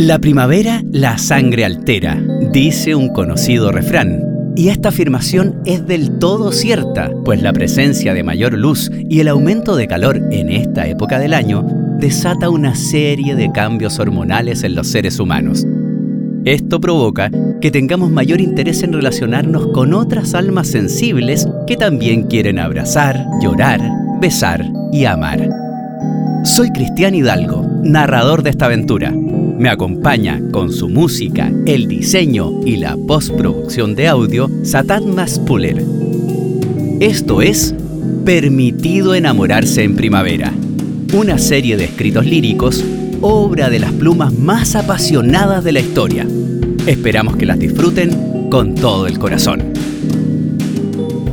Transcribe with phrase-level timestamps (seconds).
[0.00, 2.18] La primavera la sangre altera,
[2.50, 4.24] dice un conocido refrán.
[4.56, 9.28] Y esta afirmación es del todo cierta, pues la presencia de mayor luz y el
[9.28, 11.66] aumento de calor en esta época del año
[11.98, 15.66] desata una serie de cambios hormonales en los seres humanos.
[16.46, 17.30] Esto provoca
[17.60, 23.82] que tengamos mayor interés en relacionarnos con otras almas sensibles que también quieren abrazar, llorar,
[24.18, 24.64] besar
[24.94, 25.46] y amar.
[26.44, 29.12] Soy Cristian Hidalgo, narrador de esta aventura.
[29.60, 35.84] Me acompaña con su música, el diseño y la postproducción de audio Satan Maspuller.
[36.98, 37.74] Esto es
[38.24, 40.54] Permitido enamorarse en primavera,
[41.12, 42.82] una serie de escritos líricos,
[43.20, 46.26] obra de las plumas más apasionadas de la historia.
[46.86, 49.74] Esperamos que las disfruten con todo el corazón.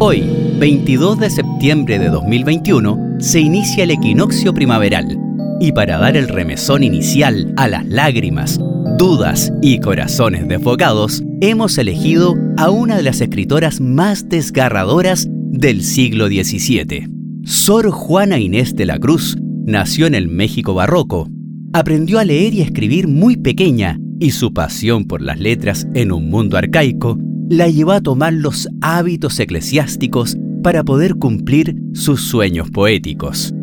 [0.00, 0.24] Hoy,
[0.58, 5.25] 22 de septiembre de 2021, se inicia el equinoccio primaveral
[5.60, 8.58] y para dar el remesón inicial a las lágrimas,
[8.98, 16.28] dudas y corazones desbocados, hemos elegido a una de las escritoras más desgarradoras del siglo
[16.28, 17.08] XVII.
[17.44, 21.28] Sor Juana Inés de la Cruz nació en el México barroco.
[21.72, 26.30] Aprendió a leer y escribir muy pequeña y su pasión por las letras en un
[26.30, 33.54] mundo arcaico la llevó a tomar los hábitos eclesiásticos para poder cumplir sus sueños poéticos.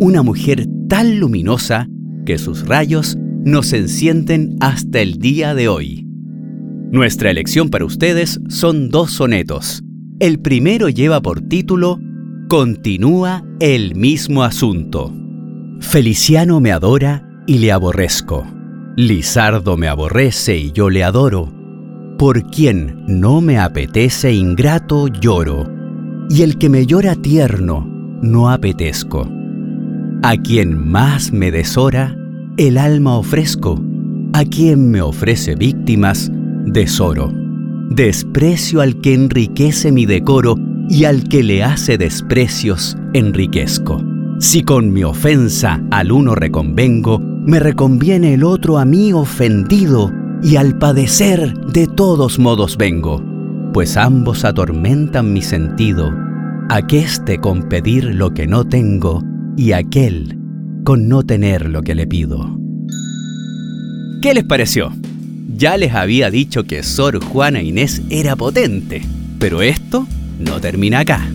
[0.00, 1.88] Una mujer tan luminosa
[2.24, 6.06] que sus rayos nos encienden hasta el día de hoy.
[6.90, 9.82] Nuestra elección para ustedes son dos sonetos.
[10.18, 11.98] El primero lleva por título
[12.48, 15.12] Continúa el mismo asunto.
[15.80, 18.46] Feliciano me adora y le aborrezco.
[18.96, 21.52] Lizardo me aborrece y yo le adoro.
[22.18, 25.70] Por quien no me apetece ingrato lloro,
[26.30, 27.86] y el que me llora tierno
[28.22, 29.35] no apetezco.
[30.22, 32.16] A quien más me deshora,
[32.56, 33.80] el alma ofrezco.
[34.32, 36.30] A quien me ofrece víctimas,
[36.64, 37.32] desoro.
[37.90, 40.56] Desprecio al que enriquece mi decoro
[40.88, 44.02] y al que le hace desprecios, enriquezco.
[44.40, 50.12] Si con mi ofensa al uno reconvengo, me reconviene el otro a mí ofendido,
[50.42, 53.22] y al padecer de todos modos vengo,
[53.72, 56.12] pues ambos atormentan mi sentido,
[56.68, 59.22] aqueste con pedir lo que no tengo,
[59.56, 60.38] y aquel
[60.84, 62.58] con no tener lo que le pido.
[64.22, 64.92] ¿Qué les pareció?
[65.56, 69.02] Ya les había dicho que Sor Juana Inés era potente,
[69.38, 70.06] pero esto
[70.38, 71.26] no termina acá.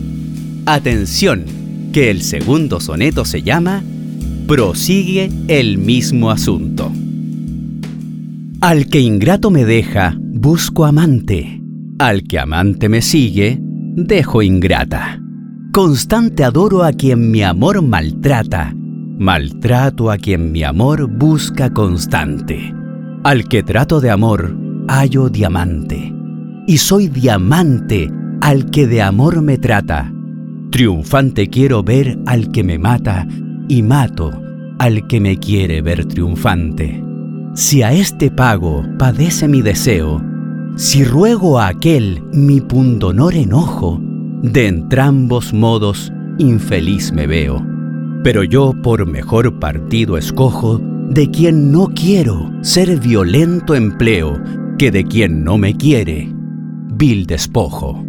[0.66, 1.46] Atención,
[1.92, 3.84] que el segundo soneto se llama
[4.48, 6.92] Prosigue el mismo asunto.
[8.62, 11.62] Al que ingrato me deja, busco amante.
[11.98, 15.20] Al que amante me sigue, dejo ingrata.
[15.72, 22.76] Constante adoro a quien mi amor maltrata, maltrato a quien mi amor busca constante.
[23.24, 24.54] Al que trato de amor,
[24.90, 26.14] hallo diamante.
[26.68, 28.12] Y soy diamante
[28.42, 30.12] al que de amor me trata.
[30.72, 33.26] Triunfante quiero ver al que me mata
[33.70, 34.30] y mato
[34.78, 37.02] al que me quiere ver triunfante.
[37.54, 40.22] Si a este pago padece mi deseo,
[40.76, 44.02] si ruego a aquel mi pundonor enojo,
[44.42, 47.66] de entrambos modos infeliz me veo.
[48.24, 50.80] Pero yo por mejor partido escojo
[51.10, 54.42] de quien no quiero ser violento empleo
[54.78, 56.32] que de quien no me quiere
[56.94, 58.06] vil despojo.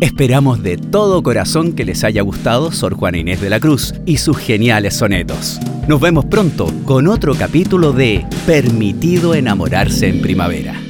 [0.00, 4.18] Esperamos de todo corazón que les haya gustado Sor Juana Inés de la Cruz y
[4.18, 5.58] sus geniales sonetos.
[5.88, 10.87] Nos vemos pronto con otro capítulo de Permitido enamorarse en primavera.